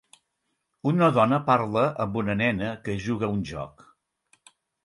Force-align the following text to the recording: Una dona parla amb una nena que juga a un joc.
Una 0.91 1.09
dona 1.17 1.39
parla 1.51 1.83
amb 2.05 2.19
una 2.23 2.37
nena 2.41 2.73
que 2.89 2.99
juga 3.09 3.29
a 3.31 3.33
un 3.37 3.45
joc. 3.55 3.89